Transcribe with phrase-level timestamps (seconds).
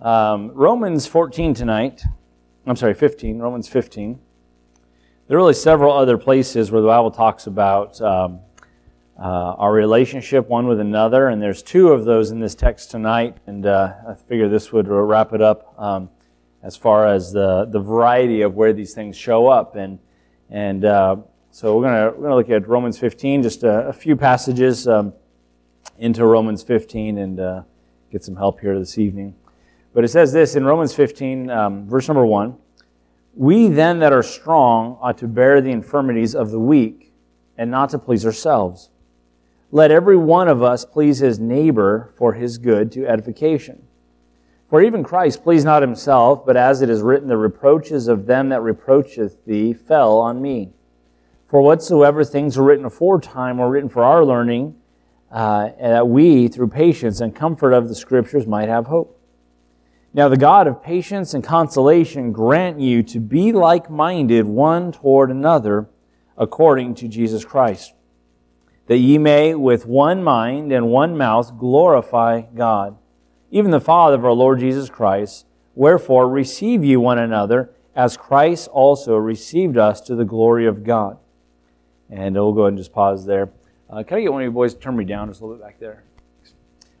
[0.00, 2.02] Um, Romans 14 tonight.
[2.66, 3.38] I'm sorry, 15.
[3.38, 4.18] Romans 15.
[5.26, 8.40] There are really several other places where the Bible talks about um,
[9.18, 13.36] uh, our relationship one with another, and there's two of those in this text tonight,
[13.46, 16.10] and uh, I figure this would wrap it up um,
[16.62, 19.76] as far as the, the variety of where these things show up.
[19.76, 20.00] And,
[20.50, 21.16] and uh,
[21.52, 25.14] so we're going we're gonna look at Romans 15, just a, a few passages um,
[25.98, 27.62] into Romans 15, and uh,
[28.10, 29.36] get some help here this evening.
[29.94, 32.56] But it says this in Romans 15, um, verse number 1.
[33.36, 37.12] We then that are strong ought to bear the infirmities of the weak
[37.56, 38.90] and not to please ourselves.
[39.70, 43.84] Let every one of us please his neighbor for his good to edification.
[44.68, 48.48] For even Christ pleased not himself, but as it is written, the reproaches of them
[48.48, 50.72] that reproacheth thee fell on me.
[51.46, 54.74] For whatsoever things were written aforetime were written for our learning,
[55.30, 59.20] uh, that we, through patience and comfort of the Scriptures, might have hope.
[60.16, 65.28] Now the God of patience and consolation grant you to be like minded one toward
[65.28, 65.88] another
[66.38, 67.94] according to Jesus Christ,
[68.86, 72.96] that ye may with one mind and one mouth glorify God,
[73.50, 75.46] even the Father of our Lord Jesus Christ.
[75.74, 81.18] Wherefore receive ye one another as Christ also received us to the glory of God.
[82.08, 83.50] And we'll go ahead and just pause there.
[83.90, 85.56] Uh, can I get one of you boys to turn me down just a little
[85.56, 86.04] bit back there?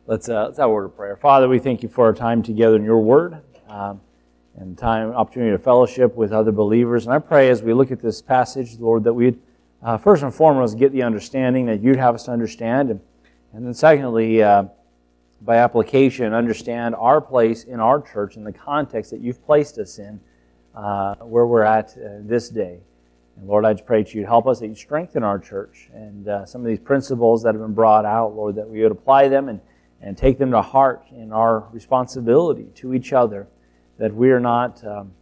[0.06, 1.16] Let's, uh, let's have a word of prayer.
[1.16, 4.02] Father, we thank you for our time together in your word um,
[4.54, 7.06] and time, opportunity to fellowship with other believers.
[7.06, 9.40] And I pray as we look at this passage, Lord, that we'd
[9.82, 12.90] uh, first and foremost get the understanding that you'd have us to understand.
[12.90, 13.00] And,
[13.54, 14.64] and then secondly, uh,
[15.40, 19.98] by application, understand our place in our church in the context that you've placed us
[19.98, 20.20] in,
[20.74, 22.78] uh, where we're at uh, this day.
[23.38, 25.88] And Lord, I just pray that you'd help us, that you'd strengthen our church.
[25.94, 28.92] And uh, some of these principles that have been brought out, Lord, that we would
[28.92, 29.62] apply them and
[30.04, 33.48] and take them to heart in our responsibility to each other,
[33.98, 35.12] that we are not um,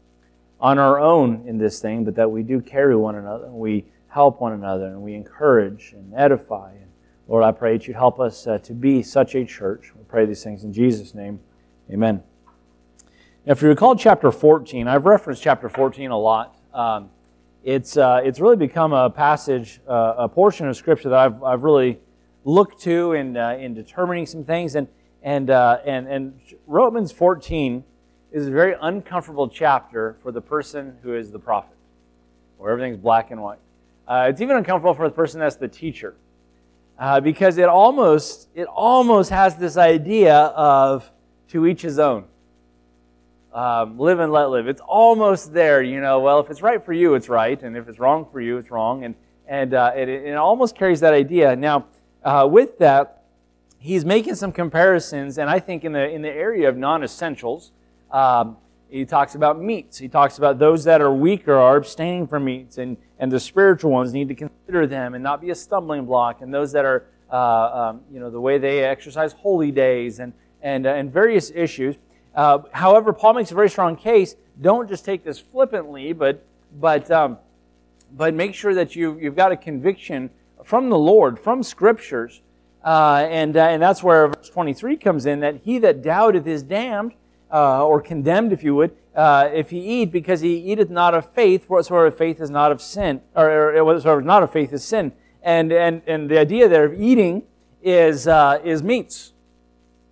[0.61, 3.85] on our own in this thing, but that we do carry one another, and we
[4.09, 6.73] help one another, and we encourage and edify.
[6.73, 6.91] And
[7.29, 9.93] Lord, I pray that you help us uh, to be such a church.
[9.97, 11.39] We pray these things in Jesus' name.
[11.89, 12.21] Amen.
[13.47, 16.57] Now, if you recall chapter 14, I've referenced chapter 14 a lot.
[16.75, 17.11] Um,
[17.63, 21.63] it's, uh, it's really become a passage, uh, a portion of Scripture that I've, I've
[21.63, 22.01] really
[22.45, 24.75] look to in, uh, in determining some things.
[24.75, 24.89] And,
[25.23, 27.85] and, uh, and, and Romans 14
[28.33, 31.77] is a very uncomfortable chapter for the person who is the prophet,
[32.59, 33.59] where everything's black and white.
[34.09, 36.15] Uh, it's even uncomfortable for the person that's the teacher.
[36.99, 41.11] Uh, because it almost it almost has this idea of
[41.49, 42.25] to each his own
[43.53, 46.93] um, live and let live it's almost there you know well if it's right for
[46.93, 49.15] you it's right and if it's wrong for you it's wrong and
[49.49, 51.87] and uh, it, it almost carries that idea now
[52.25, 53.23] uh, with that,
[53.79, 57.73] he's making some comparisons, and I think in the, in the area of non essentials,
[58.11, 58.57] um,
[58.89, 59.97] he talks about meats.
[59.97, 63.91] He talks about those that are weaker are abstaining from meats, and, and the spiritual
[63.91, 66.43] ones need to consider them and not be a stumbling block.
[66.43, 67.37] And those that are, uh,
[67.89, 71.97] um, you know, the way they exercise holy days and, and, uh, and various issues.
[72.35, 74.37] Uh, however, Paul makes a very strong case.
[74.61, 76.45] Don't just take this flippantly, but,
[76.79, 77.39] but, um,
[78.15, 80.29] but make sure that you, you've got a conviction
[80.65, 82.43] from the Lord, from scriptures.
[82.85, 86.63] Uh, and, uh, and that's where verse 23 comes in that he that doubteth is
[86.63, 87.15] damned,
[87.53, 91.31] uh, or condemned, if you would, uh, if he eat, because he eateth not of
[91.33, 95.13] faith, whatsoever faith is not of sin, or, or whatsoever not of faith is sin.
[95.43, 97.43] And, and, and the idea there of eating
[97.83, 99.33] is, uh, is meats.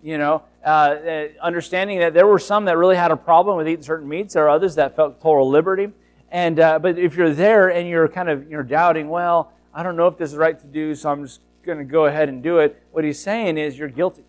[0.03, 0.95] You know, uh,
[1.41, 4.45] understanding that there were some that really had a problem with eating certain meats, there
[4.45, 5.89] are others that felt total liberty.
[6.31, 10.07] And, but if you're there and you're kind of you're doubting, well, I don't know
[10.07, 12.57] if this is right to do, so I'm just going to go ahead and do
[12.59, 12.81] it.
[12.91, 14.23] What he's saying is, you're guilty.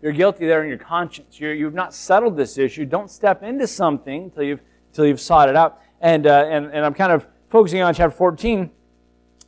[0.00, 1.40] You're guilty there in your conscience.
[1.40, 2.84] you have not settled this issue.
[2.84, 5.80] Don't step into something until you've, until you've sought it out.
[6.00, 8.70] And, uh, and, and I'm kind of focusing on chapter 14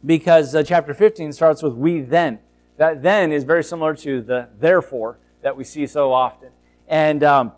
[0.05, 2.41] because uh, chapter 15 starts with we then.
[2.79, 6.49] That then is very similar to the therefore that we see so often.
[6.89, 7.53] And, um,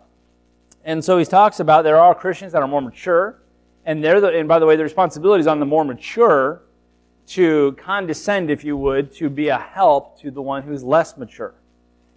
[0.83, 3.41] and so he talks about there are Christians that are more mature,
[3.85, 6.61] and, they're the, and by the way, the responsibility is on the more mature
[7.27, 11.55] to condescend, if you would, to be a help to the one who's less mature.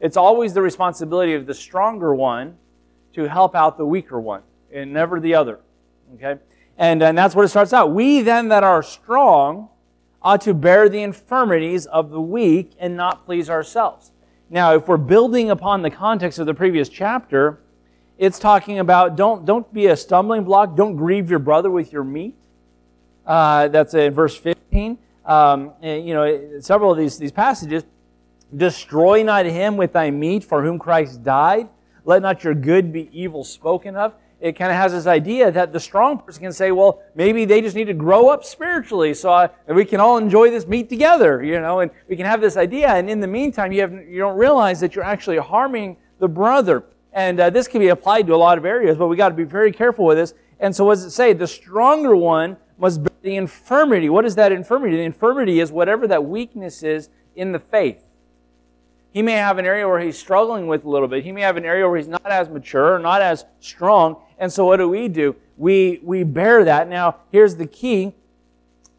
[0.01, 2.57] It's always the responsibility of the stronger one
[3.15, 4.43] to help out the weaker one,
[4.73, 5.61] and never the other.
[6.15, 6.41] Okay?
[6.77, 7.93] And, and that's what it starts out.
[7.93, 9.71] We then that are strong
[10.21, 14.13] ought to bear the infirmities of the weak and not please ourselves.
[14.51, 17.61] Now, if we're building upon the context of the previous chapter,
[18.19, 22.05] it's talking about don't, don't be a stumbling block, don't grieve your brother with your
[22.05, 22.37] meat.
[23.27, 24.99] Uh, that's in verse 15.
[25.25, 27.85] Um, and, you know, several of these, these passages.
[28.55, 31.69] Destroy not him with thy meat for whom Christ died.
[32.05, 34.15] let not your good be evil spoken of.
[34.39, 37.61] It kind of has this idea that the strong person can say, well, maybe they
[37.61, 41.43] just need to grow up spiritually so I, we can all enjoy this meat together,
[41.43, 42.89] you know, and we can have this idea.
[42.89, 46.85] And in the meantime, you, have, you don't realize that you're actually harming the brother.
[47.13, 49.35] And uh, this can be applied to a lot of areas, but we got to
[49.35, 50.35] be very careful with this.
[50.61, 51.33] And so, what does it say?
[51.33, 54.09] The stronger one must bear the infirmity.
[54.09, 54.97] What is that infirmity?
[54.97, 58.05] The infirmity is whatever that weakness is in the faith.
[59.11, 61.25] He may have an area where he's struggling with a little bit.
[61.25, 64.23] He may have an area where he's not as mature, not as strong.
[64.39, 65.35] And so what do we do?
[65.57, 66.89] We, we bear that.
[66.89, 68.15] Now, here's the key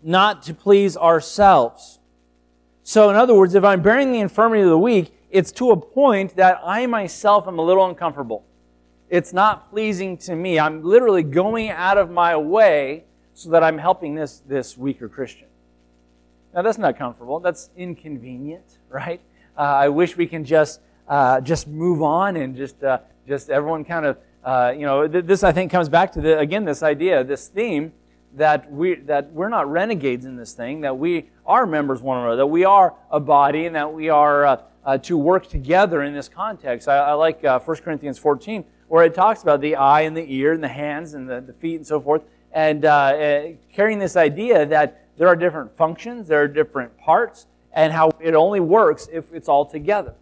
[0.03, 2.00] not to please ourselves.
[2.83, 5.77] So, in other words, if I'm bearing the infirmity of the weak, it's to a
[5.77, 8.45] point that I myself am a little uncomfortable.
[9.09, 10.59] It's not pleasing to me.
[10.59, 13.06] I'm literally going out of my way
[13.37, 15.45] so that I'm helping this, this weaker Christian.
[16.55, 17.39] Now, that's not comfortable.
[17.39, 19.21] That's inconvenient, right?
[19.55, 22.97] Uh, I wish we can just, uh, just move on and just, uh,
[23.27, 26.39] just everyone kind of, uh, you know, th- this I think comes back to, the,
[26.39, 27.93] again, this idea, this theme
[28.33, 32.37] that, we, that we're not renegades in this thing, that we are members one another,
[32.37, 36.15] that we are a body, and that we are uh, uh, to work together in
[36.15, 36.87] this context.
[36.87, 40.53] I, I like 1 Corinthians 14, where it talks about the eye and the ear
[40.53, 42.23] and the hands and the, the feet and so forth
[42.57, 47.45] and uh, uh, carrying this idea that there are different functions, there are different parts,
[47.71, 50.15] and how it only works if it's all together.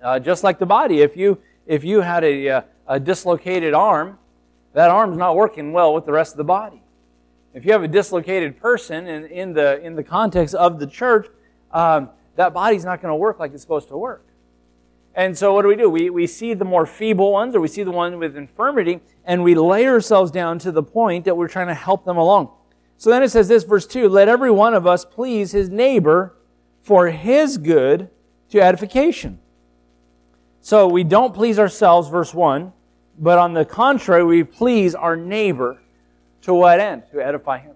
[0.00, 4.16] Uh, just like the body, if you if you had a, uh, a dislocated arm,
[4.74, 6.82] that arm's not working well with the rest of the body.
[7.52, 11.26] If you have a dislocated person in, in the in the context of the church,
[11.72, 14.24] um, that body's not going to work like it's supposed to work.
[15.14, 15.90] And so what do we do?
[15.90, 19.42] We, we see the more feeble ones or we see the one with infirmity and
[19.42, 22.50] we lay ourselves down to the point that we're trying to help them along.
[22.96, 26.36] So then it says this, verse 2 Let every one of us please his neighbor
[26.80, 28.10] for his good
[28.50, 29.40] to edification.
[30.60, 32.72] So we don't please ourselves, verse 1,
[33.18, 35.80] but on the contrary, we please our neighbor
[36.42, 37.04] to what end?
[37.12, 37.74] To edify him.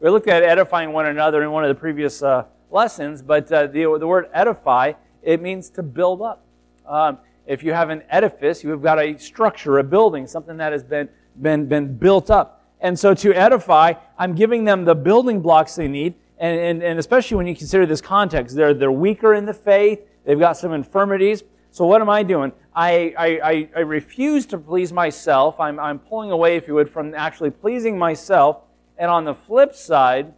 [0.00, 3.66] We looked at edifying one another in one of the previous uh, lessons, but uh,
[3.66, 4.92] the, the word edify,
[5.22, 6.45] it means to build up.
[6.86, 10.82] Um, if you have an edifice, you've got a structure, a building, something that has
[10.82, 11.08] been,
[11.40, 12.64] been, been built up.
[12.80, 16.14] And so to edify, I'm giving them the building blocks they need.
[16.38, 20.00] And, and, and especially when you consider this context, they're, they're weaker in the faith,
[20.24, 21.44] they've got some infirmities.
[21.70, 22.52] So what am I doing?
[22.74, 25.60] I, I, I, refuse to please myself.
[25.60, 28.62] I'm, I'm pulling away, if you would, from actually pleasing myself.
[28.98, 30.32] And on the flip side,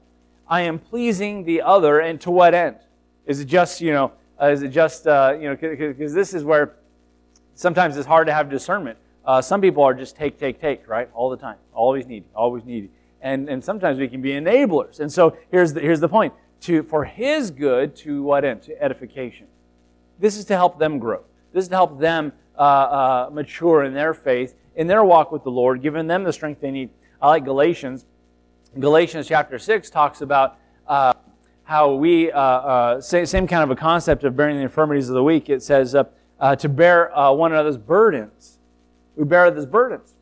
[0.49, 2.01] I am pleasing the other.
[2.01, 2.77] And to what end?
[3.27, 4.13] Is it just, you know,
[4.47, 6.77] is it just, uh, you know, because this is where
[7.55, 8.99] sometimes it's hard to have discernment.
[9.25, 11.11] Uh, some people are just take, take, take, right?
[11.13, 11.57] All the time.
[11.75, 12.91] Always needy, always needy.
[13.21, 15.01] And, and sometimes we can be enablers.
[15.01, 16.33] And so here's the, here's the point.
[16.63, 18.63] To, for his good, to what end?
[18.63, 19.47] To edification.
[20.19, 21.23] This is to help them grow.
[21.53, 25.45] This is to help them uh, uh, mature in their faith, in their walk with
[25.45, 26.91] the Lord, giving them the strength they need.
[27.21, 28.07] I like Galatians.
[28.79, 31.13] Galatians chapter 6 talks about uh,
[31.69, 35.15] how we, uh, uh, same, same kind of a concept of bearing the infirmities of
[35.15, 35.51] the weak.
[35.51, 36.05] It says uh,
[36.41, 38.59] uh, to bear uh, one another's burdens.
[39.17, 40.15] We bear others' burdens.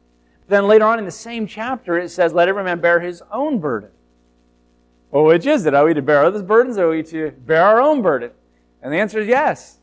[0.49, 3.61] Then later on in the same chapter, it says, let every man bear his own
[3.61, 3.91] burden.
[5.13, 5.75] Well, which is it?
[5.75, 8.33] Are we to bear others' burdens or are we to bear our own burden?
[8.83, 9.79] And the answer is yes.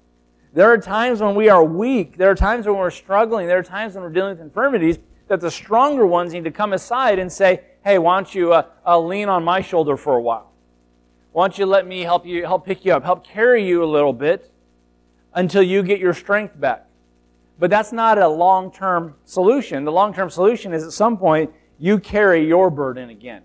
[0.51, 2.17] There are times when we are weak.
[2.17, 3.47] There are times when we're struggling.
[3.47, 4.99] There are times when we're dealing with infirmities
[5.29, 8.99] that the stronger ones need to come aside and say, hey, why don't you uh,
[8.99, 10.52] lean on my shoulder for a while?
[11.33, 13.85] Why don't you let me help you, help pick you up, help carry you a
[13.85, 14.51] little bit
[15.33, 16.85] until you get your strength back?
[17.57, 19.83] But that's not a long term solution.
[19.83, 23.41] The long term solution is at some point you carry your burden again.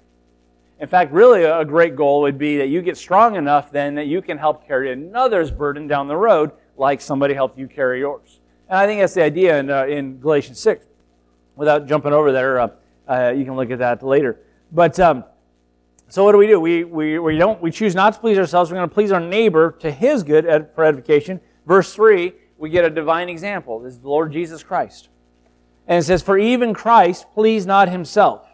[0.78, 4.06] In fact, really a great goal would be that you get strong enough then that
[4.06, 8.38] you can help carry another's burden down the road like somebody helped you carry yours.
[8.68, 10.86] And I think that's the idea in, uh, in Galatians 6.
[11.56, 12.68] Without jumping over there, uh,
[13.08, 14.38] uh, you can look at that later.
[14.70, 15.24] But um,
[16.08, 16.58] so what do we do?
[16.58, 18.70] We, we, we, don't, we choose not to please ourselves.
[18.70, 21.38] We're going to please our neighbor to his good ed, for edification.
[21.66, 23.78] Verse 3, we get a divine example.
[23.80, 25.10] This is the Lord Jesus Christ.
[25.86, 28.48] And it says, For even Christ pleased not himself.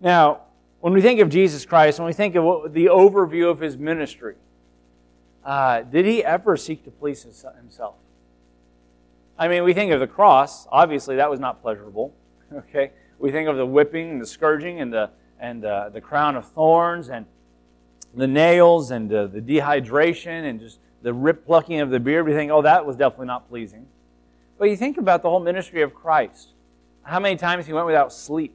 [0.00, 0.42] Now,
[0.80, 3.78] when we think of Jesus Christ, when we think of what, the overview of his
[3.78, 4.34] ministry,
[5.44, 7.94] uh, did he ever seek to please himself?
[9.38, 10.66] I mean, we think of the cross.
[10.70, 12.14] Obviously, that was not pleasurable.
[12.54, 12.90] Okay?
[13.18, 15.08] We think of the whipping and the scourging and the
[15.42, 17.26] and uh, the crown of thorns and
[18.14, 22.32] the nails and uh, the dehydration and just the rip plucking of the beard, we
[22.32, 23.84] think, oh, that was definitely not pleasing.
[24.56, 26.50] But you think about the whole ministry of Christ.
[27.02, 28.54] How many times he went without sleep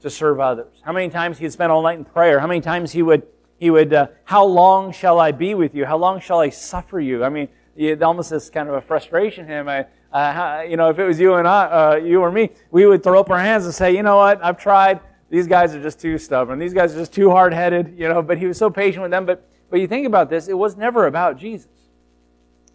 [0.00, 0.80] to serve others?
[0.82, 2.38] How many times he spend all night in prayer?
[2.38, 3.26] How many times he would,
[3.58, 5.84] he would uh, how long shall I be with you?
[5.84, 7.24] How long shall I suffer you?
[7.24, 9.68] I mean, it almost is kind of a frustration him.
[9.68, 12.86] I, uh, you know, if it was you and I, uh, you or me, we
[12.86, 15.00] would throw up our hands and say, you know what, I've tried.
[15.32, 16.60] These guys are just too stubborn.
[16.60, 17.94] These guys are just too hard-headed.
[17.98, 19.26] You know, but he was so patient with them.
[19.26, 21.70] But but you think about this, it was never about Jesus.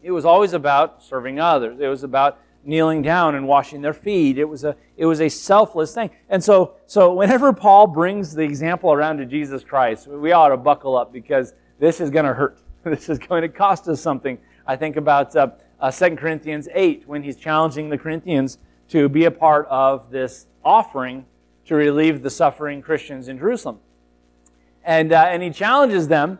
[0.01, 1.79] It was always about serving others.
[1.79, 4.39] It was about kneeling down and washing their feet.
[4.39, 6.09] It was a, it was a selfless thing.
[6.27, 10.57] And so, so whenever Paul brings the example around to Jesus Christ, we ought to
[10.57, 12.57] buckle up because this is going to hurt.
[12.83, 14.39] This is going to cost us something.
[14.65, 15.49] I think about uh,
[15.79, 18.57] uh, 2 Corinthians 8 when he's challenging the Corinthians
[18.89, 21.25] to be a part of this offering
[21.67, 23.79] to relieve the suffering Christians in Jerusalem.
[24.83, 26.39] And, uh, and he challenges them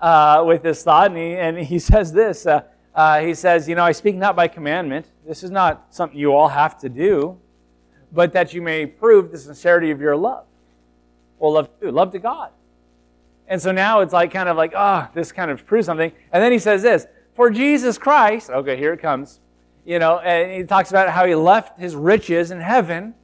[0.00, 2.46] uh, with this thought, and he, and he says this.
[2.46, 2.62] Uh,
[2.94, 5.06] uh, he says, You know, I speak not by commandment.
[5.26, 7.38] This is not something you all have to do,
[8.12, 10.46] but that you may prove the sincerity of your love.
[11.38, 12.50] Well, love to love to God.
[13.48, 16.10] And so now it's like kind of like, ah, oh, this kind of proves something.
[16.32, 19.40] And then he says this For Jesus Christ, okay, here it comes.
[19.84, 23.14] You know, and he talks about how he left his riches in heaven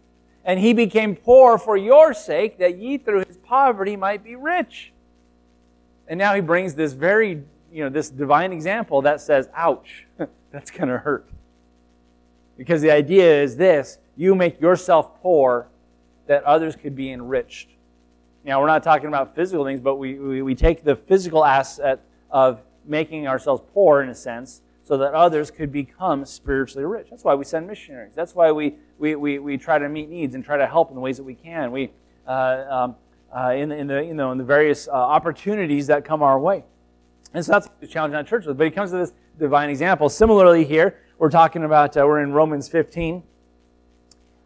[0.45, 4.93] and he became poor for your sake, that ye through his poverty might be rich.
[6.09, 10.07] And now he brings this very you know, this divine example that says, ouch,
[10.51, 11.27] that's going to hurt.
[12.59, 15.69] Because the idea is this you make yourself poor
[16.27, 17.71] that others could be enriched.
[18.45, 22.01] Now, we're not talking about physical things, but we, we, we take the physical asset
[22.31, 24.61] of making ourselves poor, in a sense,
[24.93, 27.07] so that others could become spiritually rich.
[27.09, 28.13] That's why we send missionaries.
[28.15, 30.95] That's why we, we, we, we try to meet needs and try to help in
[30.95, 31.73] the ways that we can.
[31.73, 31.93] We,
[32.27, 32.97] uh, um,
[33.35, 36.65] uh, in, in, the, you know, in the various uh, opportunities that come our way.
[37.33, 38.45] And so that's the challenge on church.
[38.47, 40.11] But it comes to this divine example.
[40.11, 43.23] Similarly, here, we're talking about, uh, we're in Romans 15.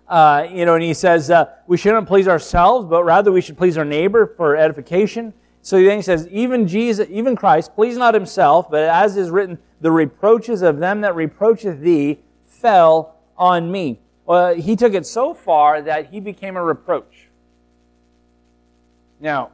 [0.07, 3.59] Uh, you know, and he says, uh, we shouldn't please ourselves, but rather we should
[3.59, 5.35] please our neighbor for edification.
[5.67, 9.59] So then he says, even Jesus, even Christ, please not himself, but as is written,
[9.81, 13.99] the reproaches of them that reproacheth thee fell on me.
[14.27, 17.31] Well, he took it so far that he became a reproach.
[19.19, 19.51] Now,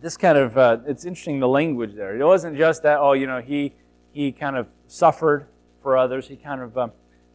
[0.00, 2.16] this kind of uh, it's interesting the language there.
[2.16, 3.74] It wasn't just that oh you know he
[4.12, 5.48] he kind of suffered
[5.82, 6.28] for others.
[6.28, 6.92] He kind of um,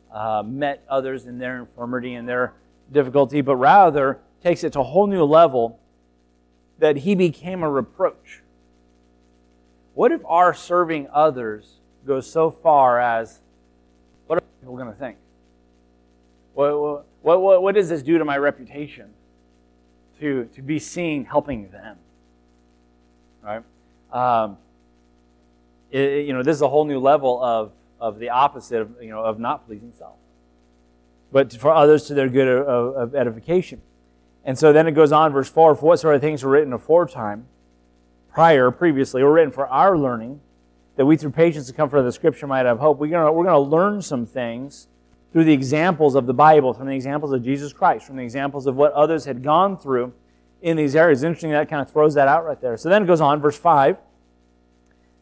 [0.09, 2.53] uh, met others in their infirmity and their
[2.93, 5.81] difficulty, but rather takes it to a whole new level
[6.79, 8.41] that he became a reproach.
[9.93, 13.39] What if our serving others goes so far as
[14.27, 15.17] what are people going to think?
[16.53, 19.09] What, what, what, what does this do to my reputation
[20.19, 21.97] to, to be seen helping them?
[23.47, 23.63] right?
[24.11, 24.57] Um,
[25.91, 29.09] it, you know, this is a whole new level of, of the opposite of, you
[29.09, 30.15] know, of not pleasing self,
[31.31, 33.81] but for others to their good of, of edification.
[34.47, 36.71] And so then it goes on, verse 4 For what sort of things were written
[36.71, 37.47] aforetime,
[38.33, 40.39] prior, previously, were written for our learning,
[40.95, 42.97] that we through patience and comfort of the Scripture might have hope.
[42.97, 44.87] We're going we're to learn some things
[45.33, 48.65] through the examples of the Bible, from the examples of Jesus Christ, from the examples
[48.67, 50.13] of what others had gone through
[50.61, 51.23] in these areas.
[51.23, 52.77] Interesting that kind of throws that out right there.
[52.77, 53.97] So then it goes on, verse 5.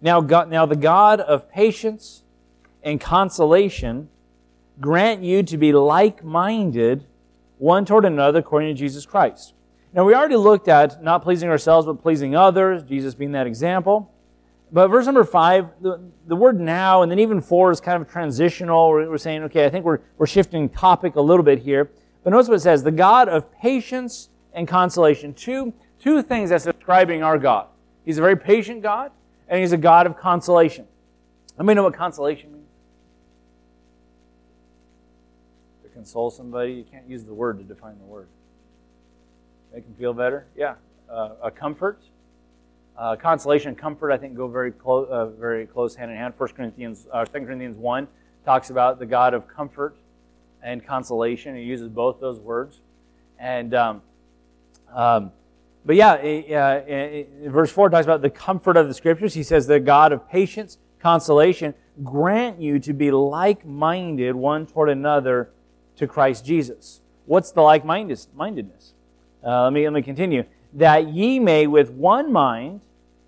[0.01, 2.22] Now, God, now the God of patience
[2.84, 4.08] and consolation
[4.79, 7.05] grant you to be like minded
[7.58, 9.54] one toward another according to Jesus Christ.
[9.94, 14.12] Now, we already looked at not pleasing ourselves but pleasing others, Jesus being that example.
[14.72, 18.10] But verse number five, the, the word now, and then even four is kind of
[18.10, 18.90] transitional.
[18.90, 21.92] We're, we're saying, okay, I think we're, we're shifting topic a little bit here.
[22.24, 25.34] But notice what it says the God of patience and consolation.
[25.34, 27.68] Two, two things that's describing our God.
[28.04, 29.12] He's a very patient God,
[29.48, 30.88] and He's a God of consolation.
[31.58, 32.55] Let me know what consolation means.
[36.06, 38.28] Console somebody, you can't use the word to define the word.
[39.74, 40.46] Make them feel better?
[40.56, 40.76] Yeah.
[41.10, 42.00] Uh, a comfort.
[42.96, 46.36] Uh, consolation comfort, I think, go very close, uh, very close hand in hand.
[46.38, 48.08] 1 Corinthians, uh, 2 Corinthians 1
[48.46, 49.98] talks about the God of comfort
[50.62, 51.56] and consolation.
[51.56, 52.82] He uses both those words.
[53.40, 54.04] And um,
[54.94, 55.32] um,
[55.84, 59.34] but yeah, uh, verse 4 talks about the comfort of the scriptures.
[59.34, 64.90] He says, The God of patience, consolation, grant you to be like minded one toward
[64.90, 65.50] another
[65.98, 67.02] to Christ Jesus.
[67.25, 68.94] What's the like mindedness?
[69.44, 70.44] Uh, let, me, let me continue.
[70.74, 72.82] That ye may with one mind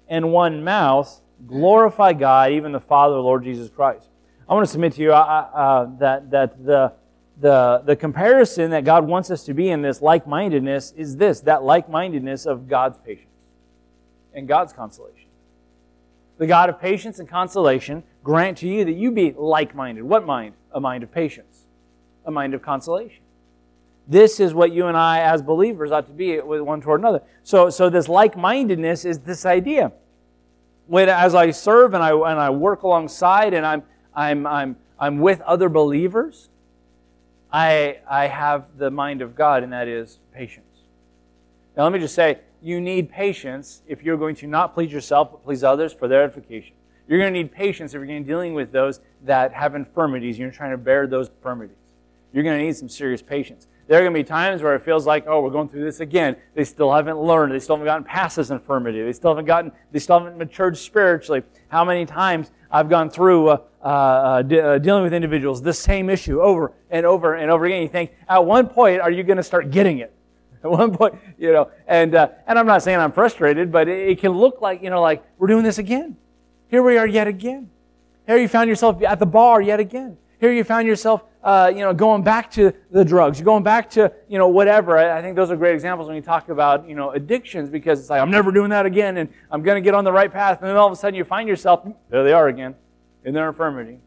[0.08, 4.08] and one mouth glorify God, even the Father, Lord Jesus Christ.
[4.50, 6.94] I want to submit to you uh, uh, that, that the
[7.40, 11.42] the, the comparison that God wants us to be in this like mindedness is this
[11.42, 13.28] that like mindedness of God's patience
[14.34, 15.30] and God's consolation.
[16.38, 20.04] The God of patience and consolation grant to you that you be like minded.
[20.04, 20.54] What mind?
[20.72, 21.57] A mind of patience,
[22.28, 23.24] a mind of consolation.
[24.08, 27.22] This is what you and I, as believers, ought to be with one toward another.
[27.44, 29.92] So, so this like mindedness is this idea
[30.88, 33.84] when as I serve and I and I work alongside and I'm
[34.16, 36.50] I'm I'm I'm with other believers,
[37.52, 40.66] I I have the mind of God, and that is patience.
[41.76, 45.32] Now let me just say, you need patience if you're going to not please yourself
[45.32, 46.74] but please others for their edification.
[47.08, 49.76] You're going to need patience if you're going to be dealing with those that have
[49.76, 50.38] infirmities.
[50.40, 51.78] You're trying to bear those infirmities.
[52.34, 53.68] You're going to need some serious patience.
[53.88, 56.02] There are going to be times where it feels like, oh, we're going through this
[56.02, 56.36] again.
[56.56, 57.54] They still haven't learned.
[57.54, 59.02] They still haven't gotten past this infirmity.
[59.02, 59.72] They still haven't gotten.
[59.92, 61.44] They still haven't matured spiritually.
[61.70, 65.80] How many times I've gone through uh, uh, uh, de- uh, dealing with individuals this
[65.80, 67.82] same issue over and over and over again.
[67.82, 70.14] You think, at one point, are you going to start getting it?
[70.64, 74.10] At one point, you know, and uh, and I'm not saying I'm frustrated, but it,
[74.10, 76.18] it can look like you know, like we're doing this again.
[76.68, 77.70] Here we are yet again.
[78.26, 80.18] Here you found yourself at the bar yet again.
[80.40, 83.40] Here you found yourself, uh, you know, going back to the drugs.
[83.40, 84.98] You're going back to, you know, whatever.
[84.98, 88.02] I, I think those are great examples when you talk about, you know, addictions because
[88.02, 90.30] it's like, I'm never doing that again and I'm going to get on the right
[90.30, 90.60] path.
[90.60, 92.76] And then all of a sudden you find yourself, there they are again
[93.24, 94.00] in their infirmity.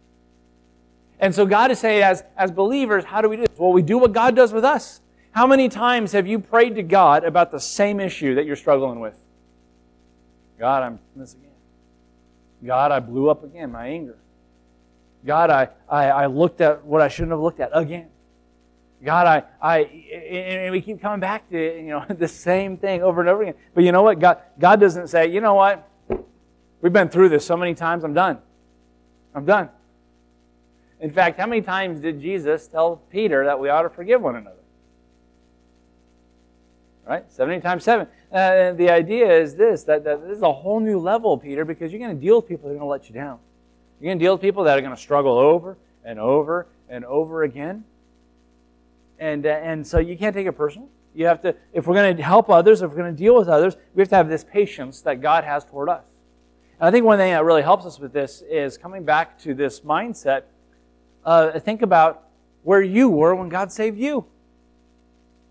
[1.18, 3.58] And so God is saying, as, as believers, how do we do this?
[3.58, 5.00] Well, we do what God does with us.
[5.30, 9.00] How many times have you prayed to God about the same issue that you're struggling
[9.00, 9.18] with?
[10.58, 11.48] God, I'm this again.
[12.66, 14.18] God, I blew up again, my anger.
[15.24, 18.08] God, I, I, I looked at what I shouldn't have looked at again.
[19.02, 23.20] God, I, I, and we keep coming back to you know the same thing over
[23.20, 23.54] and over again.
[23.74, 24.18] But you know what?
[24.18, 25.88] God, God doesn't say, you know what?
[26.82, 28.04] We've been through this so many times.
[28.04, 28.38] I'm done.
[29.34, 29.70] I'm done.
[31.00, 34.36] In fact, how many times did Jesus tell Peter that we ought to forgive one
[34.36, 34.56] another?
[37.06, 37.30] Right?
[37.32, 38.06] 70 times 7.
[38.30, 41.90] Uh, the idea is this that, that this is a whole new level, Peter, because
[41.90, 43.38] you're going to deal with people that are going to let you down.
[44.00, 47.04] You're going to deal with people that are going to struggle over and over and
[47.04, 47.84] over again.
[49.18, 50.88] And, uh, and so you can't take it personal.
[51.14, 53.48] You have to, if we're going to help others, if we're going to deal with
[53.48, 56.04] others, we have to have this patience that God has toward us.
[56.78, 59.52] And I think one thing that really helps us with this is coming back to
[59.52, 60.44] this mindset.
[61.24, 62.28] Uh, think about
[62.62, 64.24] where you were when God saved you.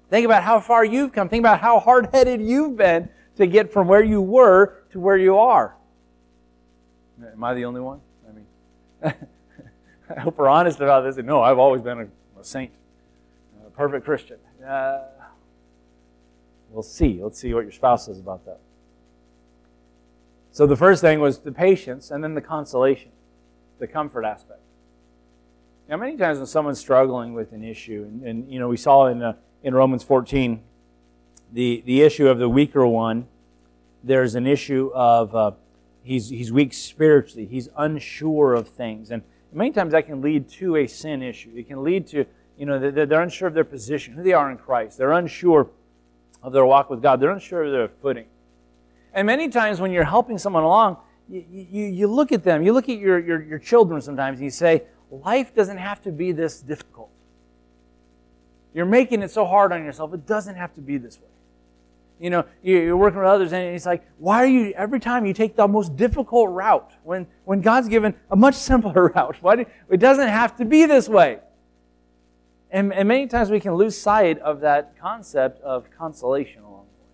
[0.09, 1.29] Think about how far you've come.
[1.29, 5.17] Think about how hard headed you've been to get from where you were to where
[5.17, 5.75] you are.
[7.21, 8.01] Am I the only one?
[9.03, 11.23] I hope we're honest about this.
[11.23, 12.71] No, I've always been a, a saint,
[13.65, 14.37] a perfect Christian.
[14.65, 15.01] Uh,
[16.69, 17.19] we'll see.
[17.21, 18.59] Let's see what your spouse says about that.
[20.51, 23.11] So the first thing was the patience, and then the consolation,
[23.77, 24.61] the comfort aspect.
[25.87, 29.07] Now, many times when someone's struggling with an issue, and, and you know, we saw
[29.07, 29.33] in uh,
[29.63, 30.61] in Romans 14
[31.51, 33.27] the the issue of the weaker one.
[34.03, 35.51] There's an issue of uh,
[36.09, 39.11] he's, he's weak spiritually, he's unsure of things.
[39.11, 39.21] And
[39.53, 41.51] many times that can lead to a sin issue.
[41.55, 42.25] It can lead to,
[42.57, 44.97] you know, they're, unsure of their position, who they are in Christ.
[44.97, 45.69] They're unsure
[46.41, 47.19] of their walk with God.
[47.19, 48.25] They're unsure of their footing.
[49.13, 50.97] And many times when you're helping someone along,
[51.29, 54.45] you, you, you look at them, you look at your, your, your children sometimes, and
[54.45, 57.11] you say, life doesn't have to be this difficult.
[58.73, 60.11] You're making it so hard on yourself.
[60.15, 61.27] It doesn't have to be this way
[62.19, 65.33] you know, you're working with others, and it's like, why are you, every time you
[65.33, 69.37] take the most difficult route when, when God's given a much simpler route?
[69.41, 71.39] Why do, it doesn't have to be this way.
[72.71, 77.03] And, and many times we can lose sight of that concept of consolation along the
[77.03, 77.09] way.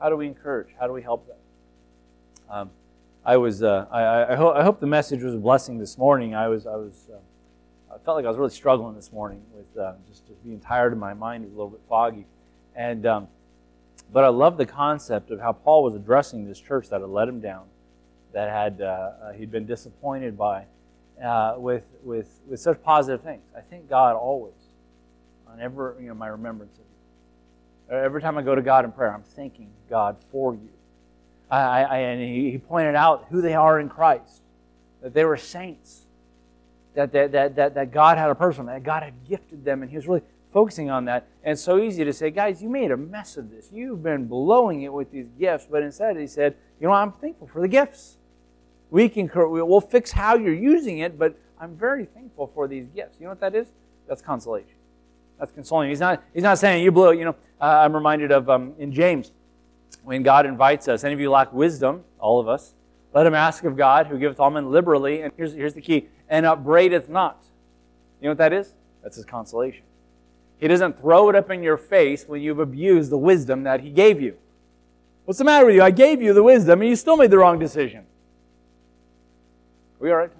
[0.00, 0.68] How do we encourage?
[0.78, 1.36] How do we help them?
[2.48, 2.70] Um,
[3.24, 6.34] I was, uh, I, I, hope, I hope the message was a blessing this morning.
[6.34, 9.82] I was, I was, uh, I felt like I was really struggling this morning with
[9.82, 12.26] uh, just, just being tired and my mind was a little bit foggy.
[12.74, 13.28] And um,
[14.14, 17.26] but I love the concept of how Paul was addressing this church that had let
[17.26, 17.64] him down,
[18.32, 20.66] that had uh, uh, he'd been disappointed by,
[21.22, 23.42] uh, with with with such positive things.
[23.56, 24.54] I thank God always
[25.50, 26.84] on every you know my remembrance of
[27.90, 27.96] you.
[27.96, 30.70] Every time I go to God in prayer, I'm thanking God for you.
[31.50, 34.42] I, I, and he, pointed out who they are in Christ,
[35.02, 36.06] that they were saints,
[36.94, 39.90] that, that, that, that, that God had a person, that God had gifted them, and
[39.90, 40.22] he was really
[40.54, 41.26] focusing on that.
[41.42, 43.70] And it's so easy to say, guys, you made a mess of this.
[43.72, 45.66] You've been blowing it with these gifts.
[45.68, 48.18] But instead, he said, you know, I'm thankful for the gifts.
[48.90, 53.18] We can, we'll fix how you're using it, but I'm very thankful for these gifts.
[53.18, 53.66] You know what that is?
[54.06, 54.76] That's consolation.
[55.40, 55.88] That's consoling.
[55.88, 57.18] He's not, he's not saying you blew it.
[57.18, 59.32] You know, uh, I'm reminded of um, in James,
[60.04, 62.74] when God invites us, any of you lack wisdom, all of us,
[63.12, 65.22] let him ask of God, who giveth all men liberally.
[65.22, 67.44] And here's, here's the key and upbraideth not.
[68.20, 68.74] You know what that is?
[69.02, 69.82] That's his consolation.
[70.58, 73.90] He doesn't throw it up in your face when you've abused the wisdom that He
[73.90, 74.36] gave you.
[75.24, 75.82] What's the matter with you?
[75.82, 78.00] I gave you the wisdom and you still made the wrong decision.
[78.00, 78.04] Are
[80.00, 80.30] we all right?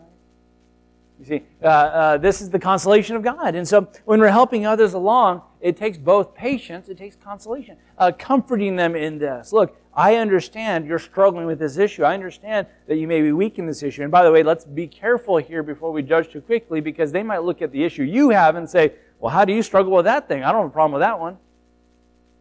[1.20, 3.54] You see, uh, uh, this is the consolation of God.
[3.54, 8.12] And so when we're helping others along, it takes both patience, it takes consolation, uh,
[8.18, 9.52] comforting them in this.
[9.52, 12.02] Look, I understand you're struggling with this issue.
[12.02, 14.02] I understand that you may be weak in this issue.
[14.02, 17.22] And by the way, let's be careful here before we judge too quickly because they
[17.22, 18.92] might look at the issue you have and say,
[19.24, 20.44] well, how do you struggle with that thing?
[20.44, 21.38] I don't have a problem with that one.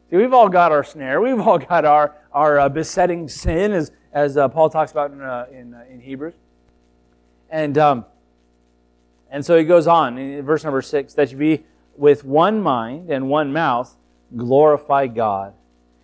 [0.10, 1.22] See, we've all got our snare.
[1.22, 5.22] We've all got our, our uh, besetting sin, as, as uh, Paul talks about in,
[5.22, 6.34] uh, in, uh, in Hebrews.
[7.50, 8.06] And, um,
[9.32, 11.63] and so he goes on in verse number six that you be
[11.96, 13.96] with one mind and one mouth
[14.36, 15.54] glorify God.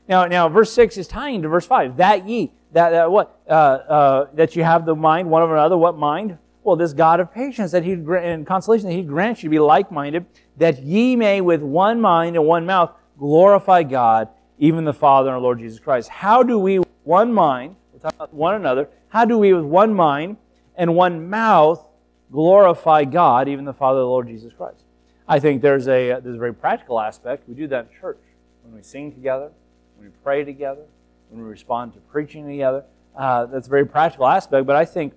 [0.08, 1.98] Now, now verse six is tying to verse five.
[1.98, 5.76] That ye, that, that what, uh, uh, that you have the mind one of another.
[5.76, 6.38] What mind?
[6.64, 9.60] Well, this God of patience that He and consolation that He grants you to be
[9.60, 10.26] like-minded,
[10.58, 15.36] that ye may with one mind and one mouth glorify God, even the Father and
[15.36, 16.10] our Lord Jesus Christ.
[16.10, 19.94] How do we, one mind, we're talking about one another, how do we with one
[19.94, 20.38] mind
[20.76, 21.86] and one mouth
[22.32, 24.84] glorify God, even the Father of the Lord Jesus Christ?
[25.28, 27.48] I think there's a, there's a very practical aspect.
[27.48, 28.20] We do that in church.
[28.64, 29.52] When we sing together,
[29.96, 30.84] when we pray together,
[31.30, 32.84] when we respond to preaching together.
[33.16, 35.14] Uh, that's a very practical aspect, but I think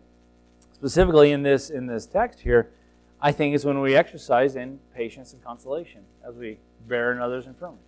[0.83, 2.69] specifically in this, in this text here,
[3.21, 7.47] I think is when we exercise in patience and consolation as we bear in another's
[7.47, 7.85] infirmity.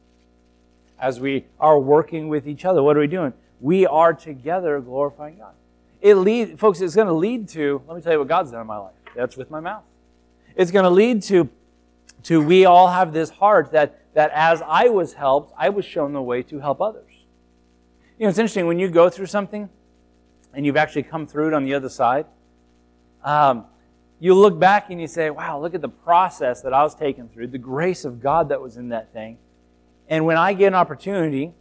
[0.96, 3.32] As we are working with each other, what are we doing?
[3.60, 5.54] We are together glorifying God.
[6.00, 8.60] It lead, folks, it's going to lead to, let me tell you what God's done
[8.60, 8.94] in my life.
[9.16, 9.82] That's with my mouth.
[10.54, 11.48] It's going to lead to,
[12.22, 16.12] to we all have this heart that, that as I was helped, I was shown
[16.12, 17.10] the way to help others.
[18.20, 19.68] You know, it's interesting when you go through something
[20.52, 22.26] and you've actually come through it on the other side.
[23.24, 23.64] Um,
[24.20, 27.28] you look back and you say, wow, look at the process that I was taken
[27.28, 29.38] through, the grace of God that was in that thing.
[30.08, 31.52] And when I get an opportunity,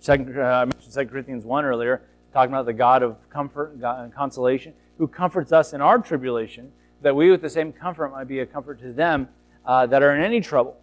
[0.00, 4.14] second, uh, I mentioned 2 Corinthians 1 earlier, talking about the God of comfort and
[4.14, 8.40] consolation, who comforts us in our tribulation, that we with the same comfort might be
[8.40, 9.28] a comfort to them
[9.64, 10.76] uh, that are in any trouble.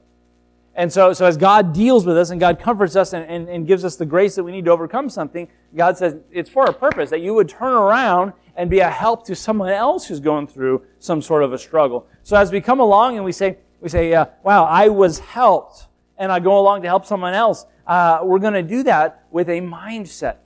[0.76, 3.66] And so, so as God deals with us and God comforts us and, and, and
[3.66, 6.74] gives us the grace that we need to overcome something, God says it's for a
[6.74, 10.48] purpose, that you would turn around and be a help to someone else who's going
[10.48, 12.08] through some sort of a struggle.
[12.24, 15.88] So as we come along and we say, we say, uh, wow, I was helped,
[16.18, 19.50] and I go along to help someone else, uh, we're going to do that with
[19.50, 20.38] a mindset,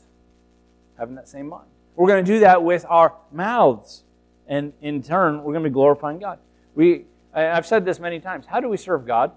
[0.98, 1.68] having that same mind.
[1.96, 4.04] We're going to do that with our mouths,
[4.48, 6.40] and in turn, we're going to be glorifying God.
[6.76, 8.46] We, I've said this many times.
[8.48, 9.32] How do we serve God?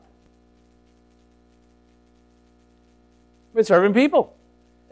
[3.52, 4.34] We're serving people.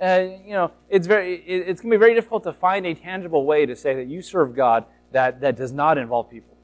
[0.00, 2.94] Uh, you know, it's very, it, it's going to be very difficult to find a
[2.94, 6.56] tangible way to say that you serve God that, that does not involve people.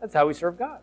[0.00, 0.80] That's how we serve God.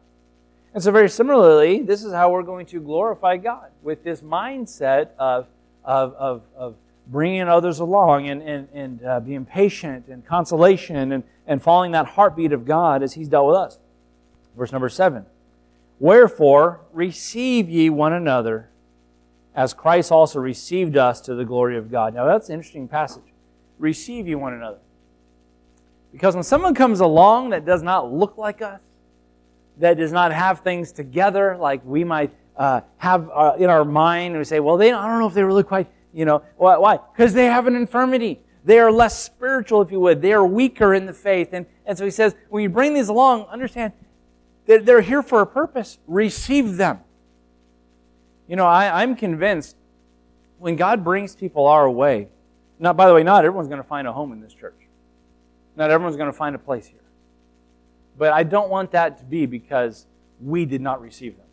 [0.73, 5.09] And so, very similarly, this is how we're going to glorify God with this mindset
[5.19, 5.47] of,
[5.83, 6.75] of, of, of
[7.07, 12.05] bringing others along and, and, and uh, being patient and consolation and, and following that
[12.05, 13.79] heartbeat of God as He's dealt with us.
[14.55, 15.25] Verse number seven
[15.99, 18.70] Wherefore, receive ye one another
[19.55, 22.13] as Christ also received us to the glory of God.
[22.13, 23.23] Now, that's an interesting passage.
[23.79, 24.79] Receive you one another.
[26.11, 28.79] Because when someone comes along that does not look like us,
[29.77, 34.33] that does not have things together like we might uh, have uh, in our mind,
[34.33, 36.97] and we say, well, they, I don't know if they really quite, you know, why?
[37.13, 38.41] Because they have an infirmity.
[38.63, 40.21] They are less spiritual, if you would.
[40.21, 41.49] They are weaker in the faith.
[41.53, 43.93] And, and so he says, when you bring these along, understand
[44.67, 45.97] that they're here for a purpose.
[46.05, 46.99] Receive them.
[48.51, 49.77] You know, I, I'm convinced
[50.59, 52.27] when God brings people our way,
[52.79, 54.89] not by the way, not everyone's going to find a home in this church.
[55.77, 56.99] Not everyone's going to find a place here.
[58.17, 60.05] But I don't want that to be because
[60.41, 61.45] we did not receive them.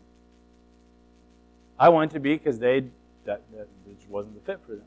[1.79, 2.81] I want it to be because they
[3.23, 4.85] that, that just wasn't the fit for them.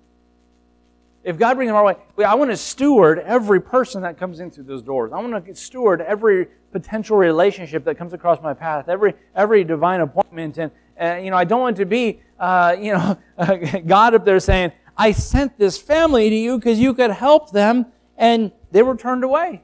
[1.24, 1.96] If God brings them our way,
[2.26, 5.12] I want to steward every person that comes in through those doors.
[5.14, 10.02] I want to steward every potential relationship that comes across my path, every every divine
[10.02, 13.18] appointment, and uh, you know, I don't want to be, uh, you know,
[13.86, 17.86] God up there saying, I sent this family to you because you could help them,
[18.16, 19.62] and they were turned away.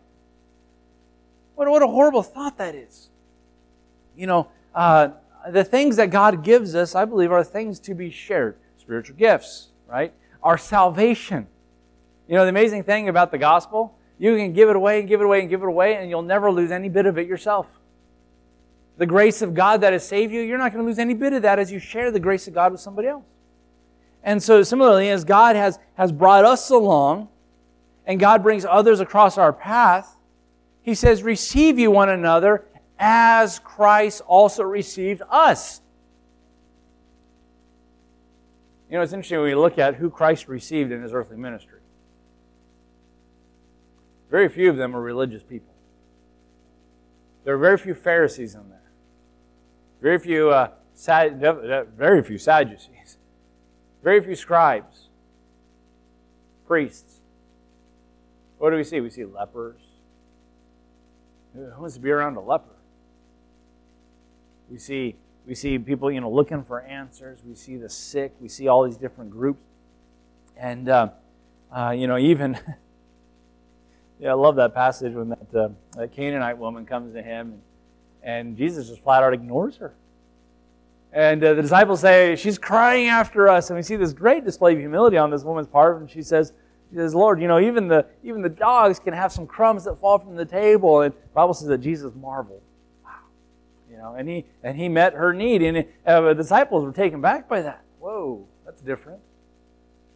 [1.55, 3.11] What, what a horrible thought that is.
[4.17, 5.11] You know, uh,
[5.51, 8.57] the things that God gives us, I believe, are things to be shared.
[8.79, 10.12] Spiritual gifts, right?
[10.43, 11.47] Our salvation.
[12.27, 15.21] You know, the amazing thing about the gospel, you can give it away and give
[15.21, 17.67] it away and give it away, and you'll never lose any bit of it yourself
[18.99, 21.33] the grace of God that has saved you, you're not going to lose any bit
[21.33, 23.25] of that as you share the grace of God with somebody else.
[24.25, 27.29] And so, similarly, as God has, has brought us along
[28.05, 30.17] and God brings others across our path,
[30.83, 32.65] He says, Receive you one another
[32.99, 35.81] as Christ also received us.
[38.91, 41.79] You know, it's interesting when we look at who Christ received in His earthly ministry.
[44.29, 45.73] Very few of them are religious people.
[47.45, 48.78] there are very few Pharisees in there.
[50.01, 51.41] Very few, uh, Sad,
[51.97, 53.19] very few Sadducees.
[54.03, 55.09] Very few scribes.
[56.67, 57.21] Priests.
[58.59, 59.01] What do we see?
[59.01, 59.81] We see lepers.
[61.55, 62.75] Who wants to be around a leper?
[64.71, 67.39] We see we see people, you know, looking for answers.
[67.43, 68.35] We see the sick.
[68.39, 69.63] We see all these different groups,
[70.57, 71.09] and uh,
[71.75, 72.59] uh, you know, even
[74.21, 77.63] yeah, I love that passage when that, uh, that Canaanite woman comes to him, and,
[78.29, 79.95] and Jesus just flat out ignores her.
[81.14, 83.71] And uh, the disciples say, She's crying after us.
[83.71, 85.99] And we see this great display of humility on this woman's part.
[85.99, 86.53] And she says,
[86.91, 89.99] she says, Lord, you know, even the, even the dogs can have some crumbs that
[89.99, 91.01] fall from the table.
[91.01, 92.61] And the Bible says that Jesus marveled.
[93.03, 93.12] Wow.
[93.91, 95.62] You know, and he, and he met her need.
[95.62, 97.83] And uh, the disciples were taken back by that.
[97.99, 99.21] Whoa, that's different.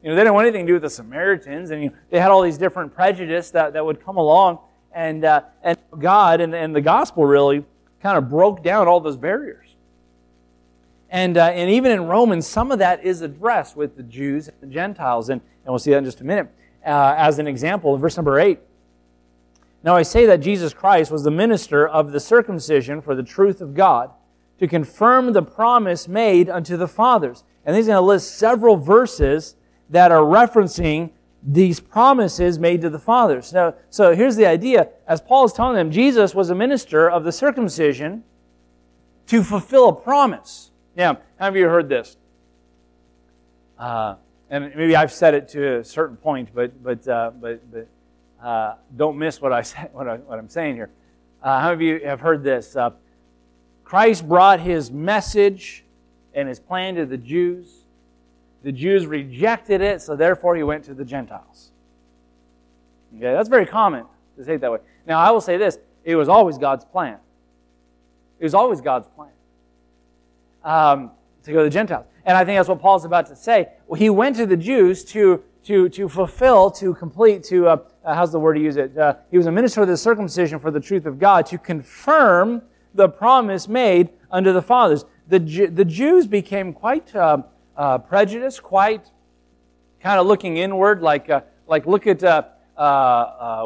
[0.02, 1.70] You know, they didn't want anything to do with the Samaritans.
[1.70, 4.58] And you know, they had all these different prejudice that, that would come along.
[4.94, 7.64] And, uh, and God and, and the gospel really
[8.02, 9.76] kind of broke down all those barriers.
[11.08, 14.56] And, uh, and even in Romans, some of that is addressed with the Jews and
[14.60, 15.28] the Gentiles.
[15.28, 16.48] And, and we'll see that in just a minute.
[16.84, 18.58] Uh, as an example, verse number 8,
[19.84, 23.60] now I say that Jesus Christ was the minister of the circumcision for the truth
[23.60, 24.10] of God,
[24.58, 27.44] to confirm the promise made unto the fathers.
[27.64, 29.56] And he's going to list several verses
[29.90, 31.10] that are referencing
[31.42, 33.52] these promises made to the fathers.
[33.52, 34.88] Now, so here's the idea.
[35.06, 38.22] As Paul is telling them, Jesus was a minister of the circumcision
[39.26, 40.70] to fulfill a promise.
[40.96, 42.16] Now, have you heard this?
[43.78, 44.16] Uh,
[44.50, 48.76] and maybe I've said it to a certain point, but but uh, but, but uh,
[48.96, 50.90] don't miss what I say, what, I, what I'm saying here.
[51.42, 52.76] Uh, how many of you have heard this?
[52.76, 52.90] Uh,
[53.82, 55.84] Christ brought his message
[56.34, 57.81] and his plan to the Jews.
[58.62, 61.72] The Jews rejected it, so therefore he went to the Gentiles.
[63.16, 64.78] Okay, that's very common to say it that way.
[65.06, 67.18] Now, I will say this it was always God's plan.
[68.38, 69.30] It was always God's plan
[70.64, 71.10] um,
[71.44, 72.06] to go to the Gentiles.
[72.24, 73.68] And I think that's what Paul's about to say.
[73.86, 78.14] Well, he went to the Jews to, to, to fulfill, to complete, to, uh, uh,
[78.14, 78.96] how's the word to use it?
[78.96, 82.62] Uh, he was a minister of the circumcision for the truth of God to confirm
[82.94, 85.04] the promise made unto the fathers.
[85.28, 87.14] The, the Jews became quite
[87.82, 89.10] uh, uh, prejudiced, quite
[90.00, 92.22] kind of looking inward, like, uh, like look at,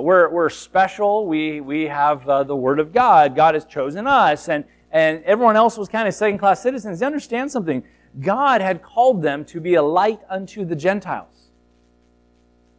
[0.00, 1.26] we're, we're special.
[1.26, 3.37] We, we have the Word of God.
[3.37, 4.48] God has chosen us.
[4.48, 7.85] And, and everyone else was kind of second class citizens, they understand something.
[8.18, 11.50] God had called them to be a light unto the Gentiles.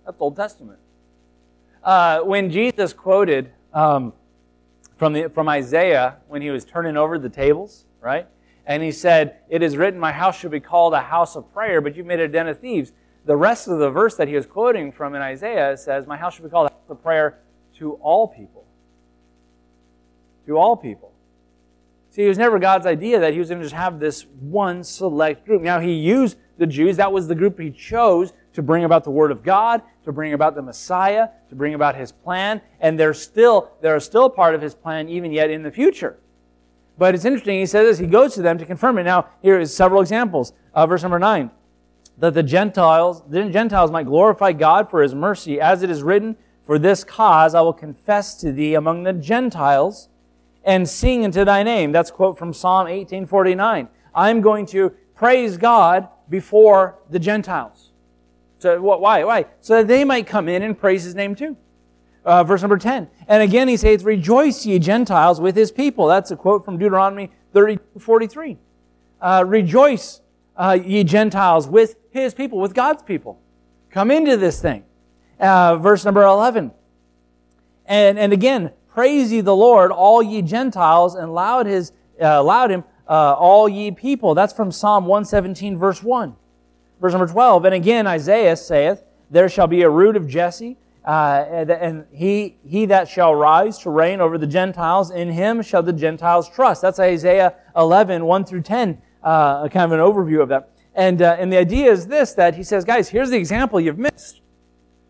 [0.05, 0.79] That's Old Testament.
[1.83, 4.11] Uh, when Jesus quoted um,
[4.95, 8.27] from, the, from Isaiah when he was turning over the tables, right?
[8.67, 11.81] And he said, It is written, My house shall be called a house of prayer,
[11.81, 12.91] but you made it a den of thieves.
[13.25, 16.35] The rest of the verse that he was quoting from in Isaiah says, My house
[16.35, 17.39] shall be called a house of prayer
[17.79, 18.65] to all people.
[20.45, 21.13] To all people.
[22.09, 24.83] See, it was never God's idea that he was going to just have this one
[24.83, 25.61] select group.
[25.61, 26.97] Now, he used the Jews.
[26.97, 30.33] That was the group he chose to bring about the Word of God, to bring
[30.33, 32.59] about the Messiah, to bring about his plan.
[32.79, 36.17] And they're still, they're still part of his plan even yet in the future.
[36.97, 37.59] But it's interesting.
[37.59, 37.99] He says this.
[37.99, 39.03] He goes to them to confirm it.
[39.03, 40.53] Now, here is several examples.
[40.73, 41.51] Uh, verse number 9.
[42.17, 46.35] That the Gentiles, the Gentiles might glorify God for his mercy, as it is written,
[46.65, 50.09] For this cause I will confess to thee among the Gentiles
[50.63, 51.91] and sing unto thy name.
[51.91, 53.87] That's quote from Psalm 1849.
[54.15, 57.91] I'm going to praise God before the Gentiles.
[58.59, 59.23] So what, why?
[59.23, 59.45] Why?
[59.61, 61.55] So that they might come in and praise his name too.
[62.25, 63.07] Uh, verse number 10.
[63.27, 66.07] And again he says, Rejoice ye Gentiles with his people.
[66.07, 68.57] That's a quote from Deuteronomy 30, 43.
[69.19, 70.21] Uh, Rejoice
[70.55, 73.39] uh, ye Gentiles with his people, with God's people.
[73.89, 74.83] Come into this thing.
[75.39, 76.71] Uh, verse number 11.
[77.85, 82.71] And, and again, Praise ye the Lord, all ye Gentiles, and loud, his, uh, loud
[82.71, 84.33] him, uh, all ye people.
[84.33, 86.35] That's from Psalm 117, verse 1.
[86.99, 87.65] Verse number 12.
[87.65, 90.77] And again, Isaiah saith, There shall be a root of Jesse,
[91.07, 95.81] uh, and he, he that shall rise to reign over the Gentiles, in him shall
[95.81, 96.81] the Gentiles trust.
[96.81, 100.69] That's Isaiah 11, 1 through 10, uh, kind of an overview of that.
[100.93, 103.97] And, uh, and the idea is this that he says, guys, here's the example you've
[103.97, 104.41] missed.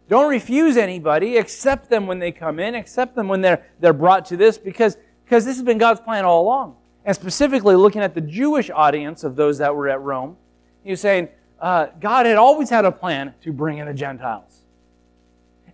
[0.08, 1.38] Don't refuse anybody.
[1.38, 2.76] Accept them when they come in.
[2.76, 6.26] Accept them when they're, they're brought to this because, because this has been God's plan
[6.26, 6.76] all along.
[7.06, 10.38] And specifically looking at the Jewish audience of those that were at Rome,
[10.84, 11.30] he's saying
[11.60, 14.57] uh, God had always had a plan to bring in the Gentiles.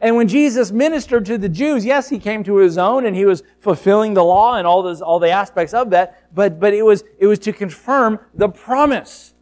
[0.04, 3.26] And when Jesus ministered to the Jews, yes, he came to his own and he
[3.26, 6.84] was fulfilling the law and all those all the aspects of that, but but it
[6.84, 9.34] was it was to confirm the promise.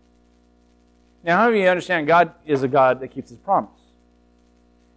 [1.23, 3.81] Now, how do you understand God is a God that keeps his promise?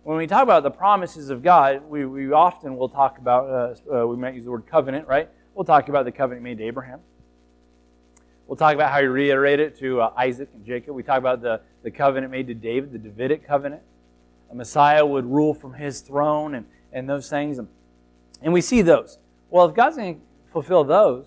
[0.04, 3.48] when we talk about the promises of God, we, we often will talk about,
[3.90, 5.30] uh, uh, we might use the word covenant, right?
[5.54, 7.00] We'll talk about the covenant made to Abraham.
[8.46, 10.94] We'll talk about how he reiterated it to uh, Isaac and Jacob.
[10.94, 13.82] We talk about the, the covenant made to David, the Davidic covenant.
[14.54, 17.58] A Messiah would rule from his throne and, and those things.
[17.58, 17.66] And,
[18.40, 19.18] and we see those.
[19.50, 20.20] Well, if God's going to
[20.52, 21.26] fulfill those,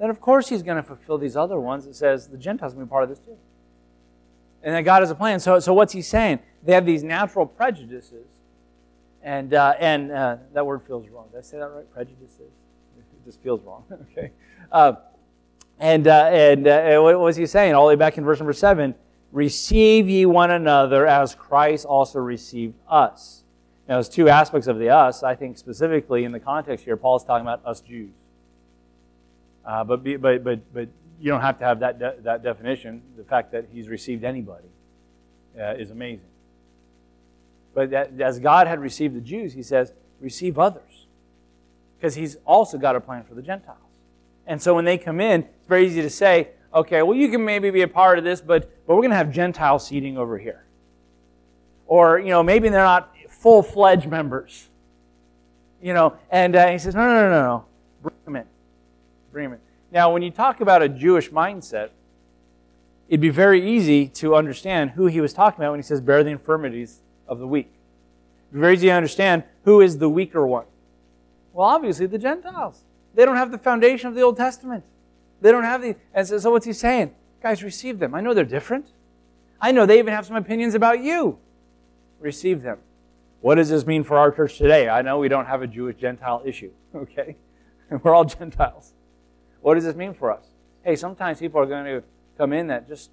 [0.00, 1.86] then of course he's going to fulfill these other ones.
[1.86, 3.36] It says the Gentiles will be part of this too.
[4.64, 5.38] And that God has a plan.
[5.38, 6.40] So, so what's he saying?
[6.64, 8.26] They have these natural prejudices.
[9.22, 11.28] And, uh, and uh, that word feels wrong.
[11.30, 11.92] Did I say that right?
[11.94, 12.50] Prejudices?
[12.98, 13.84] It just feels wrong.
[14.10, 14.32] okay.
[14.72, 14.94] Uh,
[15.78, 17.74] and, uh, and uh, what was he saying?
[17.74, 18.92] All the way back in verse number 7
[19.36, 23.44] Receive ye one another as Christ also received us.
[23.86, 25.22] Now, there's two aspects of the us.
[25.22, 28.14] I think specifically in the context here, Paul is talking about us Jews.
[29.62, 30.88] Uh, but, but, but, but
[31.20, 33.02] you don't have to have that, de- that definition.
[33.18, 34.70] The fact that he's received anybody
[35.60, 36.30] uh, is amazing.
[37.74, 41.04] But that, as God had received the Jews, he says, receive others.
[41.98, 43.80] Because he's also got a plan for the Gentiles.
[44.46, 47.44] And so when they come in, it's very easy to say, okay, well, you can
[47.44, 50.38] maybe be a part of this, but, but we're going to have Gentile seating over
[50.38, 50.64] here.
[51.86, 54.68] Or, you know, maybe they're not full fledged members.
[55.82, 57.64] You know, and uh, he says, no, no, no, no, no.
[58.02, 58.44] Bring them in.
[59.32, 59.58] Bring them in.
[59.92, 61.90] Now, when you talk about a Jewish mindset,
[63.08, 66.24] it'd be very easy to understand who he was talking about when he says, bear
[66.24, 67.70] the infirmities of the weak.
[68.48, 70.64] It'd be very easy to understand who is the weaker one.
[71.52, 72.82] Well, obviously, the Gentiles.
[73.14, 74.84] They don't have the foundation of the Old Testament.
[75.46, 75.94] They don't have the.
[76.12, 77.14] And so, so what's he saying?
[77.40, 78.16] Guys, receive them.
[78.16, 78.88] I know they're different.
[79.60, 81.38] I know they even have some opinions about you.
[82.18, 82.78] Receive them.
[83.42, 84.88] What does this mean for our church today?
[84.88, 87.36] I know we don't have a Jewish Gentile issue, okay?
[88.02, 88.92] We're all Gentiles.
[89.60, 90.46] What does this mean for us?
[90.82, 92.02] Hey, sometimes people are going to
[92.36, 93.12] come in that just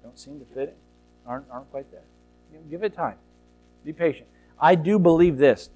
[0.00, 2.04] don't seem to fit in, aren't, aren't quite there.
[2.52, 3.16] You know, give it time.
[3.84, 4.28] Be patient.
[4.60, 5.70] I do believe this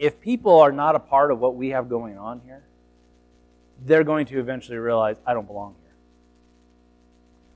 [0.00, 2.64] if people are not a part of what we have going on here,
[3.84, 5.94] they're going to eventually realize, I don't belong here.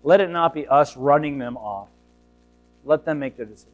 [0.03, 1.89] Let it not be us running them off.
[2.85, 3.73] Let them make their decision.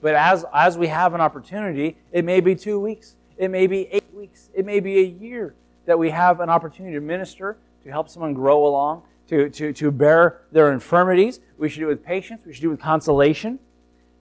[0.00, 3.88] But as, as we have an opportunity, it may be two weeks, it may be
[3.90, 5.54] eight weeks, it may be a year
[5.86, 9.90] that we have an opportunity to minister, to help someone grow along, to, to, to
[9.90, 11.40] bear their infirmities.
[11.58, 13.58] We should do it with patience, we should do it with consolation.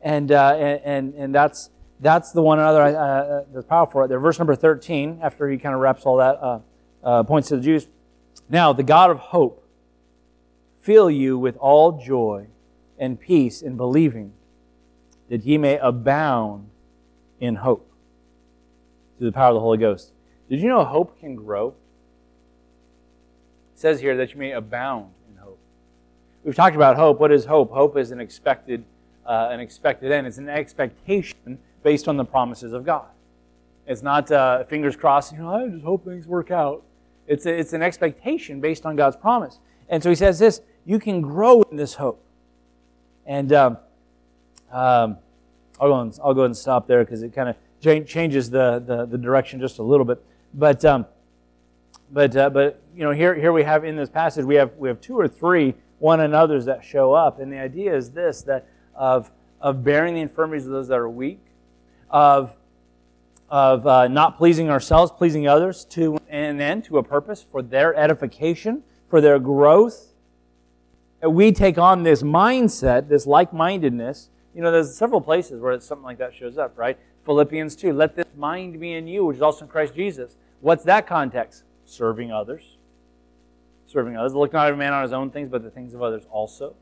[0.01, 4.19] And, uh, and, and, that's, that's the one another uh, uh, that's powerful right there.
[4.19, 6.59] Verse number 13, after he kind of wraps all that, uh,
[7.05, 7.87] uh, points to the Jews.
[8.49, 9.65] Now, the God of hope
[10.81, 12.47] fill you with all joy
[12.99, 14.33] and peace in believing,
[15.29, 16.69] that ye may abound
[17.39, 17.89] in hope
[19.17, 20.11] through the power of the Holy Ghost.
[20.49, 21.69] Did you know hope can grow?
[23.73, 25.59] It says here that you may abound in hope.
[26.43, 27.19] We've talked about hope.
[27.19, 27.71] What is hope?
[27.71, 28.83] Hope is an expected,
[29.25, 30.27] uh, an expected end.
[30.27, 33.07] It's an expectation based on the promises of God.
[33.87, 36.83] It's not uh, fingers crossed, you know, I just hope things work out.
[37.27, 39.59] It's, a, it's an expectation based on God's promise.
[39.89, 42.23] And so he says this you can grow in this hope.
[43.25, 43.77] And um,
[44.71, 45.17] um,
[45.79, 49.05] I'll, go and, I'll go and stop there because it kind of changes the, the,
[49.05, 50.23] the, direction just a little bit.
[50.53, 51.05] But, um,
[52.11, 54.87] but, uh, but you know, here, here we have in this passage, we have, we
[54.87, 57.39] have two or three one another's that show up.
[57.39, 61.09] And the idea is this that of, of bearing the infirmities of those that are
[61.09, 61.39] weak
[62.09, 62.55] of,
[63.49, 67.95] of uh, not pleasing ourselves, pleasing others to an end, to a purpose, for their
[67.95, 70.13] edification, for their growth.
[71.21, 74.29] we take on this mindset, this like mindedness.
[74.53, 76.97] You know, there's several places where something like that shows up, right?
[77.25, 80.37] Philippians 2, let this mind be in you, which is also in Christ Jesus.
[80.61, 81.63] What's that context?
[81.85, 82.77] Serving others.
[83.87, 84.33] Serving others.
[84.33, 86.75] Look not every man on his own things, but the things of others also,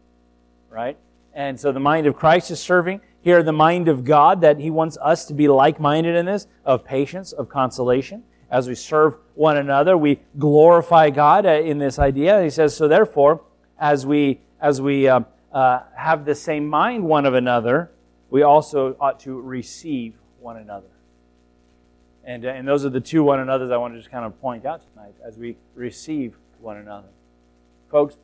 [0.69, 0.97] right?
[1.33, 3.01] And so the mind of Christ is serving.
[3.23, 6.45] Here, the mind of God, that He wants us to be like minded in this,
[6.65, 8.23] of patience, of consolation.
[8.51, 12.43] As we serve one another, we glorify God uh, in this idea.
[12.43, 13.41] He says, so therefore,
[13.79, 15.21] as we, as we uh,
[15.53, 17.91] uh, have the same mind one of another,
[18.29, 20.87] we also ought to receive one another.
[22.25, 24.39] And, uh, and those are the two one another's I want to just kind of
[24.41, 27.07] point out tonight as we receive one another.
[27.89, 28.17] Folks,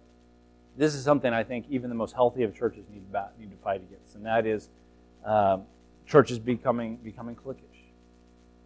[0.78, 3.58] this is something I think even the most healthy of churches need to, need to
[3.58, 4.70] fight against, and that is
[5.26, 5.64] um,
[6.08, 7.64] churches becoming becoming cliquish.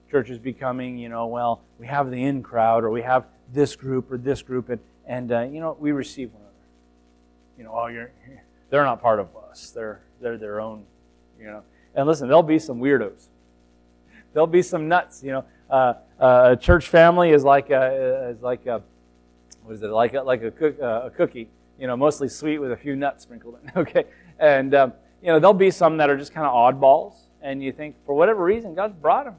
[0.09, 4.11] Churches becoming, you know, well, we have the in crowd, or we have this group
[4.11, 6.55] or this group, and and uh, you know, we receive one another.
[7.57, 8.11] You know, oh, you're
[8.69, 9.71] they're not part of us.
[9.71, 10.85] They're they're their own,
[11.39, 11.63] you know.
[11.95, 13.27] And listen, there'll be some weirdos.
[14.33, 15.23] There'll be some nuts.
[15.23, 18.81] You know, uh, uh, a church family is like a, is like a,
[19.63, 21.49] what is it like a, like a, cook, uh, a cookie
[21.79, 23.71] you know, mostly sweet with a few nuts sprinkled in.
[23.81, 24.05] Okay,
[24.39, 24.93] and um,
[25.23, 28.13] you know, there'll be some that are just kind of oddballs, and you think for
[28.13, 29.35] whatever reason God's brought them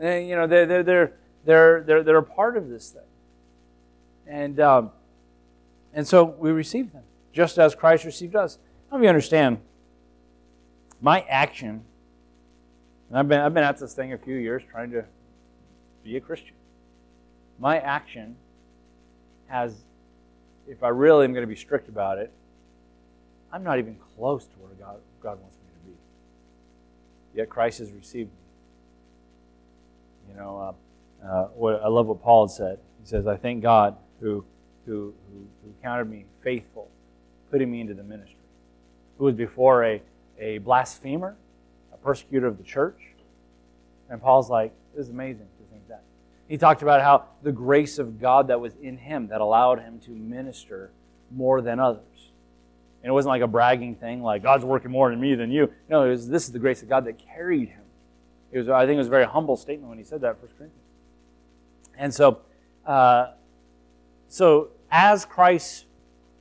[0.00, 0.10] here.
[0.10, 1.12] And, you know, they're they're they're
[1.44, 3.02] they're, they're, they're a part of this thing.
[4.26, 4.90] And, um,
[5.94, 8.58] and so we receive them, just as Christ received us.
[8.90, 9.58] Let you understand.
[11.00, 11.84] My action,
[13.08, 15.04] and I've been, I've been at this thing a few years trying to
[16.04, 16.54] be a Christian.
[17.58, 18.36] My action
[19.46, 19.74] has,
[20.68, 22.32] if I really am going to be strict about it,
[23.52, 27.38] I'm not even close to where God, God wants me to be.
[27.38, 28.36] Yet Christ has received me.
[30.30, 30.74] You know,
[31.22, 32.78] uh, uh, what, I love what Paul said.
[33.02, 34.44] He says, I thank God who,
[34.86, 36.88] who, who, who counted me faithful,
[37.50, 38.36] putting me into the ministry.
[39.18, 40.02] Who was before a,
[40.38, 41.36] a blasphemer,
[41.92, 43.00] a persecutor of the church.
[44.08, 46.02] And Paul's like, this is amazing to think that.
[46.48, 50.00] He talked about how the grace of God that was in him that allowed him
[50.00, 50.90] to minister
[51.30, 52.29] more than others.
[53.02, 55.72] And it wasn't like a bragging thing, like God's working more in me than you.
[55.88, 57.82] No, it was this is the grace of God that carried him.
[58.52, 60.48] It was, I think, it was a very humble statement when he said that, 1
[60.58, 60.74] Corinthians.
[61.96, 62.40] And so,
[62.84, 63.32] uh,
[64.28, 65.86] so as Christ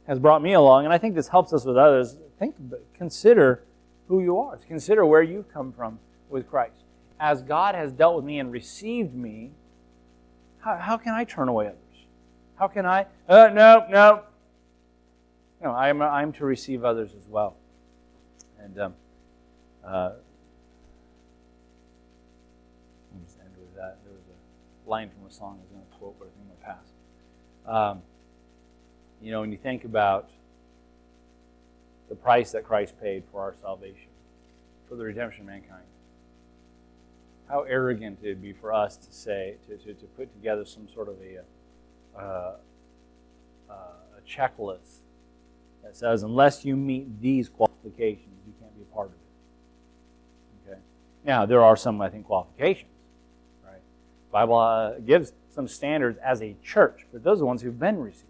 [0.07, 2.55] has brought me along, and I think this helps us with others, think,
[2.93, 3.63] consider
[4.07, 4.57] who you are.
[4.57, 5.99] Consider where you've come from
[6.29, 6.83] with Christ.
[7.19, 9.51] As God has dealt with me and received me,
[10.59, 11.77] how, how can I turn away others?
[12.55, 13.05] How can I?
[13.27, 14.23] Uh, no, no,
[15.61, 17.55] no, I'm, I'm to receive others as well.
[18.59, 18.93] And um,
[19.85, 20.11] uh,
[23.11, 23.97] let me just end with that.
[24.03, 24.23] There was
[24.85, 26.85] a line from a song I was going to quote, but I think to pass.
[27.65, 28.01] Um,
[29.21, 30.29] you know, when you think about
[32.07, 34.07] the price that Christ paid for our salvation,
[34.87, 35.83] for the redemption of mankind,
[37.49, 40.87] how arrogant it would be for us to say, to, to, to put together some
[40.87, 42.21] sort of a, uh,
[43.69, 43.73] uh,
[44.17, 44.98] a checklist
[45.83, 50.71] that says unless you meet these qualifications, you can't be a part of it.
[50.71, 50.79] Okay.
[51.23, 52.91] Now there are some, I think, qualifications.
[53.63, 53.81] Right.
[54.27, 57.79] The Bible uh, gives some standards as a church, but those are the ones who've
[57.79, 58.25] been received.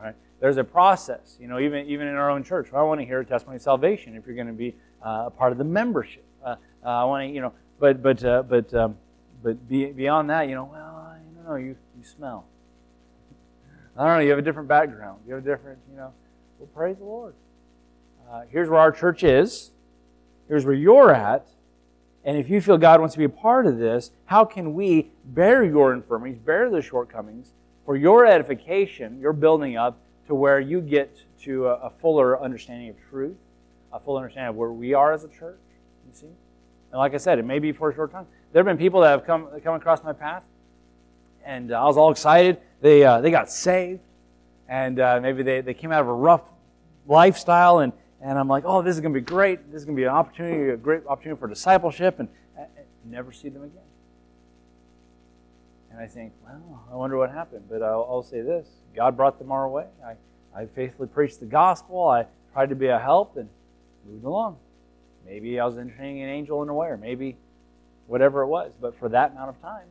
[0.00, 0.14] Right.
[0.40, 1.36] There's a process.
[1.40, 3.62] You know, even even in our own church, I want to hear a testimony of
[3.62, 4.74] salvation if you're going to be
[5.04, 6.24] uh, a part of the membership.
[6.44, 8.96] Uh, uh I want to, you know, but but uh, but um,
[9.42, 12.46] but be, beyond that, you know, well, I don't know, you you smell.
[13.96, 14.20] I don't know.
[14.20, 15.20] You have a different background.
[15.26, 16.12] You have a different, you know.
[16.62, 17.34] Well, praise the Lord.
[18.30, 19.72] Uh, here's where our church is.
[20.46, 21.48] Here's where you're at.
[22.24, 25.10] And if you feel God wants to be a part of this, how can we
[25.24, 27.50] bear your infirmities, bear the shortcomings
[27.84, 29.98] for your edification, your building up
[30.28, 33.36] to where you get to a, a fuller understanding of truth,
[33.92, 35.58] a full understanding of where we are as a church?
[36.06, 36.26] You see?
[36.26, 38.26] And like I said, it may be for a short time.
[38.52, 40.44] There have been people that have come, come across my path,
[41.44, 42.58] and I was all excited.
[42.80, 43.98] They, uh, they got saved,
[44.72, 46.44] and uh, maybe they, they came out of a rough
[47.06, 47.92] lifestyle, and,
[48.22, 49.70] and I'm like, oh, this is going to be great.
[49.70, 52.28] This is going to be an opportunity, a great opportunity for discipleship, and,
[53.04, 53.82] never see them again.
[55.90, 57.64] And I think, well, I wonder what happened.
[57.68, 58.66] But I'll, I'll say this
[58.96, 59.86] God brought them our way.
[60.06, 60.14] I,
[60.58, 62.08] I faithfully preached the gospel.
[62.08, 63.48] I tried to be a help and
[64.08, 64.56] moved along.
[65.26, 67.36] Maybe I was entertaining an angel in a way, or maybe
[68.06, 68.72] whatever it was.
[68.80, 69.88] But for that amount of time,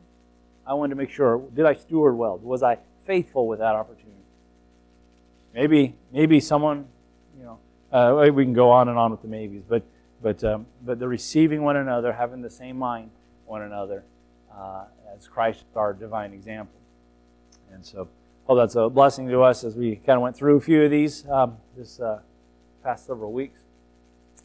[0.66, 2.38] I wanted to make sure did I steward well?
[2.38, 4.21] Was I faithful with that opportunity?
[5.54, 6.86] Maybe, maybe someone
[7.38, 7.58] you know,
[7.92, 9.82] uh, we can go on and on with the maybes, but
[10.22, 13.10] but um, but the receiving one another, having the same mind
[13.44, 14.04] one another,
[14.56, 14.84] uh,
[15.14, 16.78] as Christ our divine example.
[17.72, 18.08] And so,
[18.46, 20.90] hope that's a blessing to us as we kind of went through a few of
[20.90, 22.20] these um, this uh,
[22.82, 23.61] past several weeks.